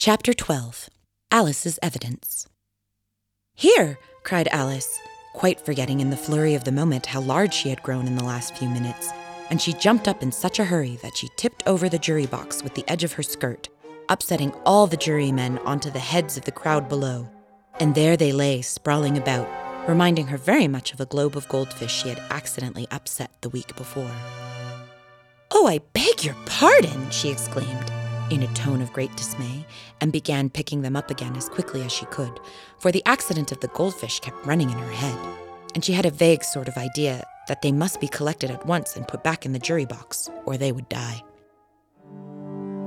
[0.00, 0.90] Chapter 12
[1.32, 2.46] Alice's Evidence.
[3.56, 3.98] Here!
[4.22, 4.96] cried Alice,
[5.34, 8.22] quite forgetting in the flurry of the moment how large she had grown in the
[8.22, 9.10] last few minutes,
[9.50, 12.62] and she jumped up in such a hurry that she tipped over the jury box
[12.62, 13.70] with the edge of her skirt,
[14.08, 17.28] upsetting all the jurymen onto the heads of the crowd below.
[17.80, 19.48] And there they lay, sprawling about,
[19.88, 23.74] reminding her very much of a globe of goldfish she had accidentally upset the week
[23.74, 24.14] before.
[25.50, 27.90] Oh, I beg your pardon, she exclaimed
[28.30, 29.64] in a tone of great dismay,
[30.00, 32.40] and began picking them up again as quickly as she could,
[32.78, 35.18] for the accident of the goldfish kept running in her head,
[35.74, 38.96] and she had a vague sort of idea that they must be collected at once
[38.96, 41.22] and put back in the jury box, or they would die.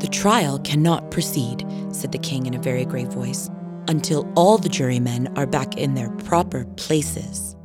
[0.00, 3.50] The trial cannot proceed, said the king in a very grave voice,
[3.88, 7.56] until all the jurymen are back in their proper places.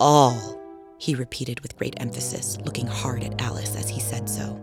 [0.00, 0.60] All,
[0.98, 4.60] he repeated with great emphasis, looking hard at Alice as he said so.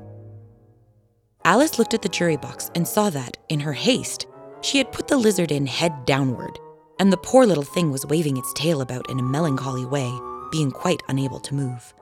[1.44, 4.28] Alice looked at the jury box and saw that, in her haste,
[4.62, 6.60] she had put the lizard in head downward,
[7.00, 10.12] and the poor little thing was waving its tail about in a melancholy way,
[10.52, 11.94] being quite unable to move.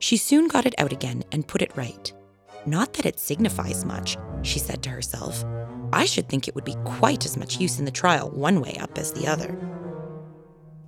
[0.00, 2.12] She soon got it out again and put it right.
[2.66, 5.44] Not that it signifies much, she said to herself.
[5.92, 8.76] I should think it would be quite as much use in the trial one way
[8.78, 9.56] up as the other.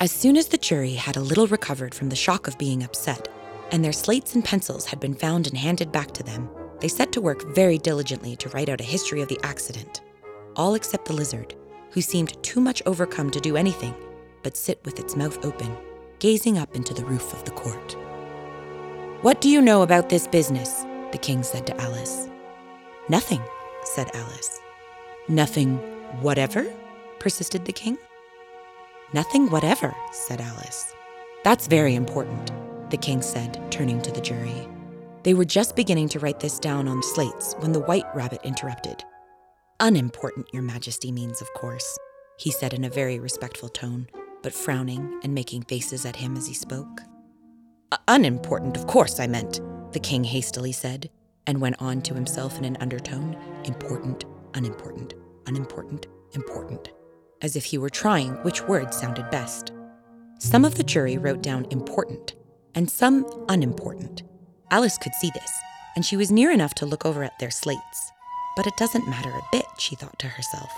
[0.00, 3.28] As soon as the jury had a little recovered from the shock of being upset,
[3.72, 6.50] and their slates and pencils had been found and handed back to them,
[6.80, 10.00] they set to work very diligently to write out a history of the accident,
[10.56, 11.54] all except the lizard,
[11.90, 13.94] who seemed too much overcome to do anything
[14.42, 15.76] but sit with its mouth open,
[16.18, 17.96] gazing up into the roof of the court.
[19.22, 20.84] What do you know about this business?
[21.12, 22.28] the king said to Alice.
[23.08, 23.42] Nothing,
[23.82, 24.60] said Alice.
[25.28, 25.76] Nothing
[26.20, 26.66] whatever?
[27.18, 27.98] persisted the king.
[29.12, 30.94] Nothing whatever, said Alice.
[31.42, 32.52] That's very important,
[32.90, 34.68] the king said, turning to the jury.
[35.22, 39.04] They were just beginning to write this down on slates when the white rabbit interrupted.
[39.78, 41.98] Unimportant, Your Majesty means, of course,
[42.38, 44.08] he said in a very respectful tone,
[44.42, 47.02] but frowning and making faces at him as he spoke.
[47.92, 49.60] Uh, unimportant, of course, I meant,
[49.92, 51.10] the king hastily said,
[51.46, 55.14] and went on to himself in an undertone important, unimportant,
[55.46, 56.92] unimportant, important,
[57.42, 59.72] as if he were trying which word sounded best.
[60.38, 62.34] Some of the jury wrote down important,
[62.74, 64.22] and some unimportant.
[64.70, 65.52] Alice could see this,
[65.96, 68.12] and she was near enough to look over at their slates.
[68.56, 70.70] But it doesn't matter a bit, she thought to herself.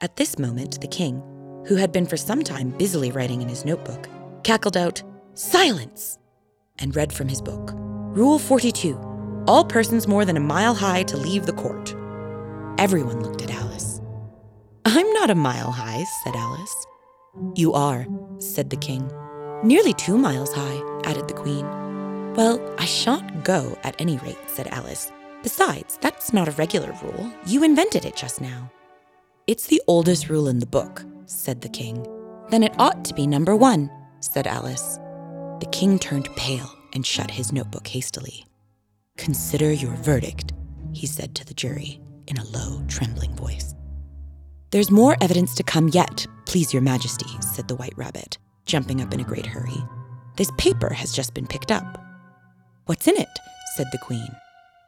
[0.00, 1.22] At this moment, the king,
[1.66, 4.08] who had been for some time busily writing in his notebook,
[4.42, 5.02] cackled out,
[5.34, 6.18] Silence!
[6.78, 8.98] and read from his book Rule 42
[9.46, 11.94] All persons more than a mile high to leave the court.
[12.78, 14.00] Everyone looked at Alice.
[14.84, 16.86] I'm not a mile high, said Alice.
[17.54, 18.06] You are,
[18.38, 19.10] said the king.
[19.62, 21.83] Nearly two miles high, added the queen.
[22.36, 25.12] Well, I shan't go at any rate, said Alice.
[25.44, 27.32] Besides, that's not a regular rule.
[27.46, 28.72] You invented it just now.
[29.46, 32.04] It's the oldest rule in the book, said the king.
[32.48, 34.98] Then it ought to be number one, said Alice.
[35.60, 38.44] The king turned pale and shut his notebook hastily.
[39.16, 40.54] Consider your verdict,
[40.92, 43.76] he said to the jury in a low, trembling voice.
[44.72, 49.14] There's more evidence to come yet, please your majesty, said the white rabbit, jumping up
[49.14, 49.84] in a great hurry.
[50.36, 52.03] This paper has just been picked up.
[52.86, 53.28] What's in it?
[53.76, 54.28] said the queen.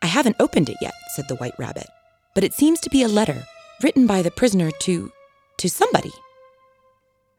[0.03, 1.87] I haven't opened it yet, said the white rabbit,
[2.35, 3.45] but it seems to be a letter
[3.83, 5.11] written by the prisoner to.
[5.59, 6.13] to somebody.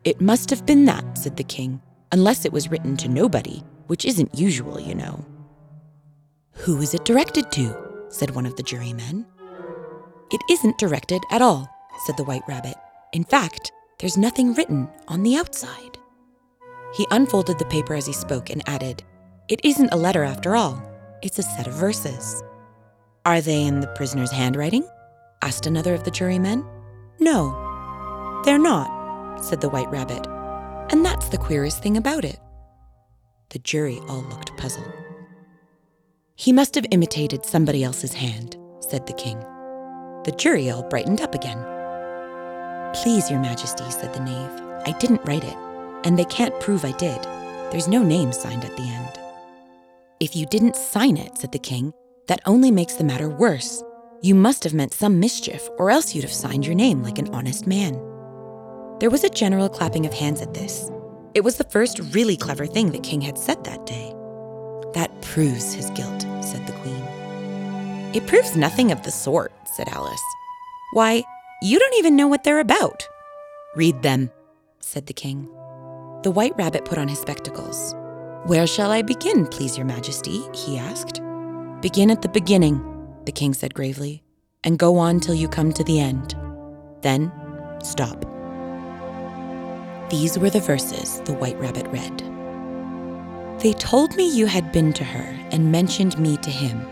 [0.04, 1.82] It must have been that, said the king,
[2.12, 5.26] unless it was written to nobody, which isn't usual, you know.
[6.54, 7.76] Who is it directed to?
[8.10, 9.26] said one of the jurymen.
[10.32, 11.70] It isn't directed at all,
[12.06, 12.76] said the white rabbit.
[13.14, 15.98] In fact, there's nothing written on the outside.
[16.96, 19.04] He unfolded the paper as he spoke and added,
[19.50, 20.82] it isn't a letter after all,
[21.22, 22.44] it's a set of verses.
[23.26, 24.88] Are they in the prisoner's handwriting?
[25.42, 26.66] asked another of the jurymen.
[27.20, 30.28] No, they're not, said the white rabbit.
[30.92, 32.40] And that's the queerest thing about it.
[33.50, 34.92] The jury all looked puzzled.
[36.36, 39.40] He must have imitated somebody else's hand, said the king.
[40.26, 41.58] The jury all brightened up again.
[42.94, 45.58] Please, your majesty, said the knave, I didn't write it,
[46.04, 47.24] and they can't prove I did.
[47.72, 49.20] There's no name signed at the end.
[50.20, 51.94] If you didn't sign it, said the king,
[52.28, 53.84] that only makes the matter worse.
[54.24, 57.32] You must have meant some mischief, or else you'd have signed your name like an
[57.36, 57.94] honest man.
[59.00, 60.90] There was a general clapping of hands at this.
[61.36, 64.12] It was the first really clever thing the king had said that day.
[64.96, 67.04] That proves his guilt, said the queen.
[68.16, 70.24] It proves nothing of the sort, said Alice.
[70.94, 71.24] Why,
[71.62, 73.08] you don't even know what they're about.
[73.76, 74.32] Read them,
[74.80, 75.46] said the king.
[76.24, 77.94] The white rabbit put on his spectacles.
[78.46, 80.44] Where shall I begin, please, your majesty?
[80.54, 81.22] he asked.
[81.82, 82.82] Begin at the beginning,
[83.26, 84.24] the king said gravely,
[84.64, 86.36] and go on till you come to the end.
[87.02, 87.32] Then,
[87.84, 88.26] stop.
[90.10, 92.24] These were the verses the White Rabbit read.
[93.60, 96.86] They told me you had been to her and mentioned me to him.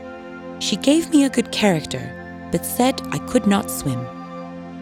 [0.60, 2.12] She gave me a good character,
[2.52, 4.06] but said I could not swim.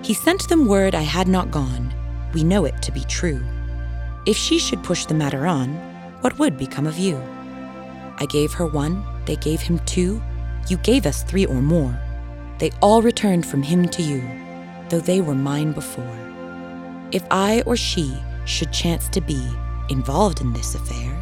[0.03, 1.93] He sent them word I had not gone.
[2.33, 3.43] We know it to be true.
[4.25, 5.92] If she should push the matter on,
[6.23, 7.21] what would become of you?
[8.17, 10.23] I gave her one, they gave him two,
[10.69, 11.99] you gave us three or more.
[12.59, 14.23] They all returned from him to you,
[14.87, 16.17] though they were mine before.
[17.11, 19.45] If I or she should chance to be
[19.89, 21.13] involved in this affair,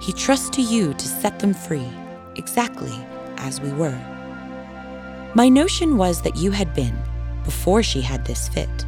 [0.00, 1.90] he trusts to you to set them free,
[2.36, 2.94] exactly
[3.38, 3.98] as we were.
[5.34, 6.96] My notion was that you had been,
[7.42, 8.86] before she had this fit,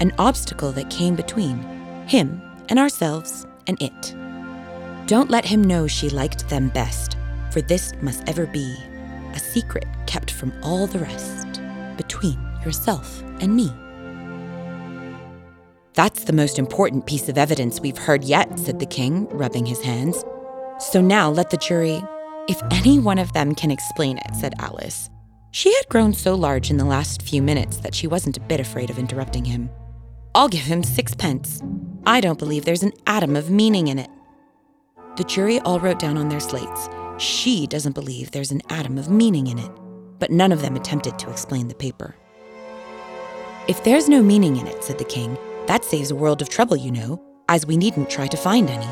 [0.00, 1.62] an obstacle that came between
[2.08, 4.16] him and ourselves and it.
[5.12, 7.18] Don't let him know she liked them best,
[7.50, 8.74] for this must ever be
[9.34, 11.60] a secret kept from all the rest,
[11.98, 13.70] between yourself and me.
[15.92, 19.82] That's the most important piece of evidence we've heard yet, said the king, rubbing his
[19.82, 20.24] hands.
[20.78, 22.02] So now let the jury.
[22.48, 25.10] If any one of them can explain it, said Alice.
[25.50, 28.60] She had grown so large in the last few minutes that she wasn't a bit
[28.60, 29.68] afraid of interrupting him.
[30.34, 31.60] I'll give him sixpence.
[32.06, 34.08] I don't believe there's an atom of meaning in it.
[35.16, 36.88] The jury all wrote down on their slates,
[37.18, 39.70] She doesn't believe there's an atom of meaning in it,
[40.18, 42.14] but none of them attempted to explain the paper.
[43.68, 45.36] If there's no meaning in it, said the king,
[45.66, 48.86] that saves a world of trouble, you know, as we needn't try to find any.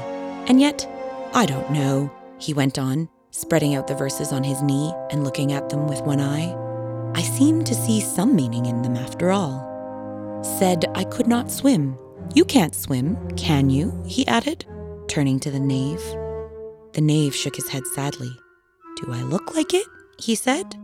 [0.46, 0.86] And yet,
[1.32, 5.52] I don't know, he went on, spreading out the verses on his knee and looking
[5.52, 6.54] at them with one eye.
[7.14, 10.40] I seem to see some meaning in them after all.
[10.42, 11.98] Said I could not swim.
[12.34, 14.02] You can't swim, can you?
[14.06, 14.66] he added,
[15.10, 16.00] turning to the knave.
[16.92, 18.30] The knave shook his head sadly.
[18.96, 19.86] Do I look like it?
[20.18, 20.76] he said,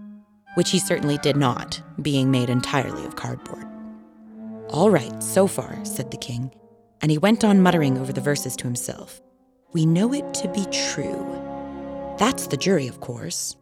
[0.55, 3.67] which he certainly did not, being made entirely of cardboard.
[4.69, 6.51] All right, so far, said the king,
[7.01, 9.21] and he went on muttering over the verses to himself.
[9.73, 11.25] We know it to be true.
[12.19, 13.55] That's the jury, of course.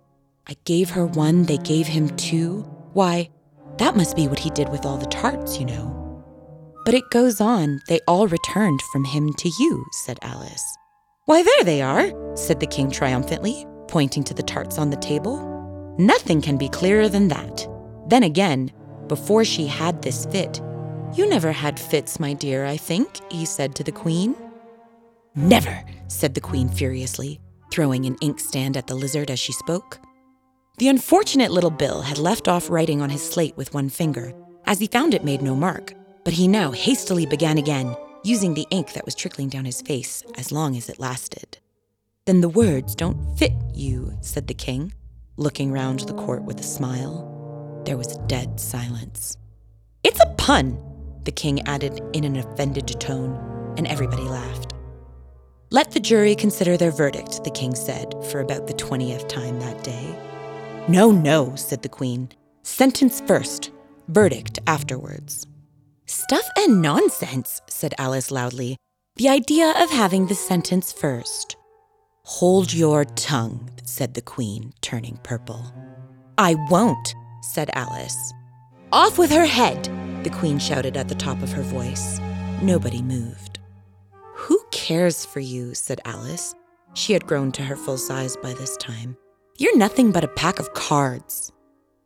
[0.46, 2.62] I gave her one, they gave him two.
[2.94, 3.28] Why,
[3.76, 6.03] that must be what he did with all the tarts, you know.
[6.84, 10.76] But it goes on, they all returned from him to you, said Alice.
[11.24, 15.94] Why, there they are, said the king triumphantly, pointing to the tarts on the table.
[15.98, 17.66] Nothing can be clearer than that.
[18.08, 18.70] Then again,
[19.06, 20.60] before she had this fit,
[21.14, 24.36] you never had fits, my dear, I think, he said to the queen.
[25.34, 27.40] Never, said the queen furiously,
[27.72, 30.00] throwing an inkstand at the lizard as she spoke.
[30.76, 34.34] The unfortunate little Bill had left off writing on his slate with one finger,
[34.66, 35.94] as he found it made no mark,
[36.24, 40.22] but he now hastily began again, using the ink that was trickling down his face
[40.36, 41.58] as long as it lasted.
[42.26, 44.94] Then the words don't fit you, said the king,
[45.36, 47.82] looking round the court with a smile.
[47.84, 49.36] There was a dead silence.
[50.02, 50.78] It's a pun,
[51.24, 54.72] the king added in an offended tone, and everybody laughed.
[55.70, 59.82] Let the jury consider their verdict, the king said, for about the twentieth time that
[59.82, 60.14] day.
[60.88, 62.30] No, no, said the queen.
[62.62, 63.70] Sentence first,
[64.08, 65.46] verdict afterwards.
[66.06, 68.76] Stuff and nonsense, said Alice loudly.
[69.16, 71.56] The idea of having the sentence first.
[72.24, 75.64] Hold your tongue, said the queen, turning purple.
[76.36, 78.34] I won't, said Alice.
[78.92, 79.88] Off with her head,
[80.24, 82.20] the queen shouted at the top of her voice.
[82.60, 83.58] Nobody moved.
[84.34, 85.74] Who cares for you?
[85.74, 86.54] said Alice.
[86.92, 89.16] She had grown to her full size by this time.
[89.56, 91.50] You're nothing but a pack of cards.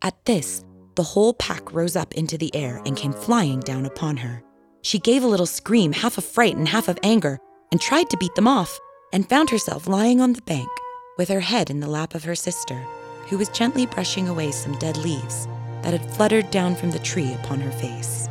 [0.02, 0.64] At this,
[0.99, 4.43] the whole pack rose up into the air and came flying down upon her.
[4.83, 7.38] She gave a little scream, half of fright and half of anger,
[7.71, 8.81] and tried to beat them off,
[9.12, 10.69] and found herself lying on the bank
[11.17, 12.85] with her head in the lap of her sister,
[13.28, 15.47] who was gently brushing away some dead leaves
[15.83, 18.28] that had fluttered down from the tree upon her face.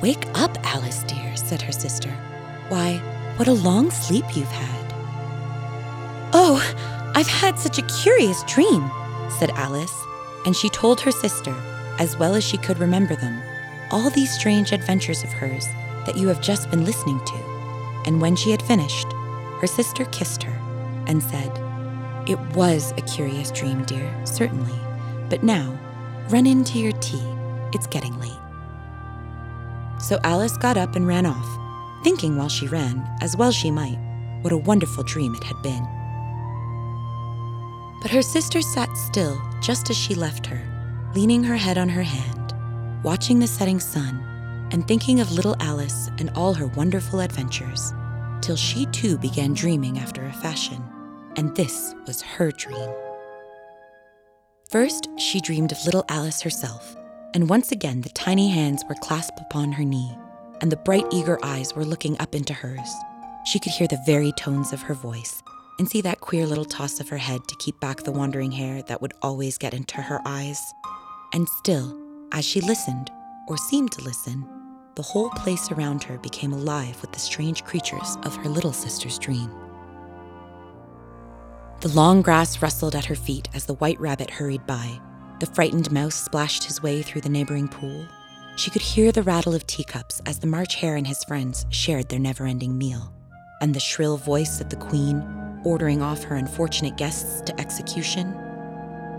[0.00, 2.10] Wake up, Alice, dear, said her sister.
[2.70, 2.96] Why,
[3.36, 4.94] what a long sleep you've had.
[6.32, 6.56] Oh,
[7.14, 8.90] I've had such a curious dream,
[9.38, 9.94] said Alice,
[10.46, 11.54] and she told her sister,
[11.98, 13.42] as well as she could remember them,
[13.90, 15.66] all these strange adventures of hers
[16.06, 17.34] that you have just been listening to.
[18.06, 19.12] And when she had finished,
[19.60, 20.56] her sister kissed her
[21.08, 21.50] and said,
[22.28, 24.78] It was a curious dream, dear, certainly.
[25.28, 25.76] But now,
[26.28, 27.26] run into your tea.
[27.72, 28.30] It's getting late.
[29.98, 33.98] So Alice got up and ran off, thinking while she ran, as well she might,
[34.42, 35.84] what a wonderful dream it had been.
[38.06, 40.62] But her sister sat still just as she left her,
[41.16, 42.54] leaning her head on her hand,
[43.02, 44.20] watching the setting sun,
[44.70, 47.92] and thinking of little Alice and all her wonderful adventures,
[48.42, 50.80] till she too began dreaming after a fashion,
[51.34, 52.90] and this was her dream.
[54.70, 56.94] First, she dreamed of little Alice herself,
[57.34, 60.16] and once again the tiny hands were clasped upon her knee,
[60.60, 62.94] and the bright, eager eyes were looking up into hers.
[63.46, 65.42] She could hear the very tones of her voice
[65.78, 68.82] and see that queer little toss of her head to keep back the wandering hair
[68.82, 70.60] that would always get into her eyes.
[71.32, 71.96] And still,
[72.32, 73.10] as she listened,
[73.48, 74.46] or seemed to listen,
[74.94, 79.18] the whole place around her became alive with the strange creatures of her little sister's
[79.18, 79.50] dream.
[81.80, 84.98] The long grass rustled at her feet as the white rabbit hurried by.
[85.40, 88.06] The frightened mouse splashed his way through the neighboring pool.
[88.56, 92.08] She could hear the rattle of teacups as the March Hare and his friends shared
[92.08, 93.12] their never ending meal,
[93.60, 98.32] and the shrill voice of the Queen ordering off her unfortunate guests to execution.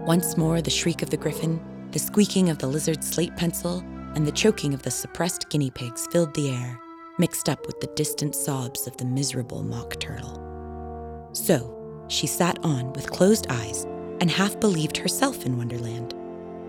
[0.05, 1.61] Once more, the shriek of the griffin,
[1.91, 3.83] the squeaking of the lizard's slate pencil,
[4.15, 6.79] and the choking of the suppressed guinea pigs filled the air,
[7.19, 11.29] mixed up with the distant sobs of the miserable mock turtle.
[11.33, 13.83] So, she sat on with closed eyes
[14.21, 16.15] and half believed herself in Wonderland,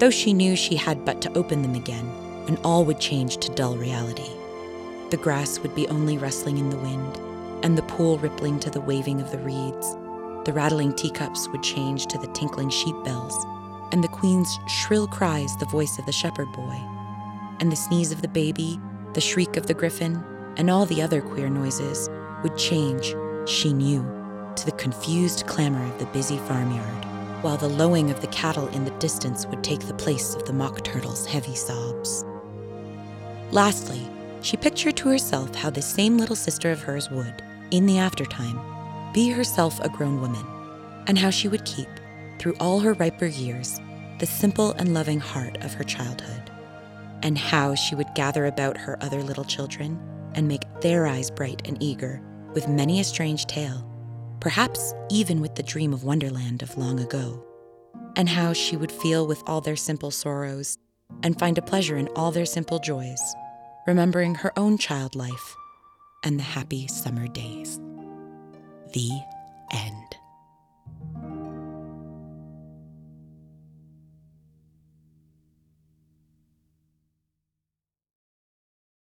[0.00, 2.10] though she knew she had but to open them again
[2.48, 4.28] and all would change to dull reality.
[5.10, 7.20] The grass would be only rustling in the wind,
[7.62, 9.96] and the pool rippling to the waving of the reeds.
[10.44, 13.46] The rattling teacups would change to the tinkling sheep bells,
[13.92, 16.80] and the queen's shrill cries the voice of the shepherd boy.
[17.60, 18.80] And the sneeze of the baby,
[19.14, 20.22] the shriek of the griffin,
[20.56, 22.08] and all the other queer noises
[22.42, 23.14] would change,
[23.46, 24.02] she knew,
[24.56, 27.04] to the confused clamor of the busy farmyard,
[27.42, 30.52] while the lowing of the cattle in the distance would take the place of the
[30.52, 32.24] mock turtle's heavy sobs.
[33.50, 34.06] Lastly,
[34.40, 38.58] she pictured to herself how this same little sister of hers would, in the aftertime,
[39.12, 40.44] be herself a grown woman,
[41.06, 41.88] and how she would keep,
[42.38, 43.80] through all her riper years,
[44.18, 46.50] the simple and loving heart of her childhood,
[47.22, 49.98] and how she would gather about her other little children
[50.34, 52.22] and make their eyes bright and eager
[52.54, 53.84] with many a strange tale,
[54.40, 57.44] perhaps even with the dream of Wonderland of long ago,
[58.16, 60.78] and how she would feel with all their simple sorrows
[61.22, 63.20] and find a pleasure in all their simple joys,
[63.86, 65.56] remembering her own child life
[66.22, 67.78] and the happy summer days.
[68.92, 69.10] The
[69.72, 70.17] end.